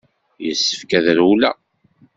Yessefk 0.45 0.91
ad 0.97 1.07
rewleɣ. 1.17 1.55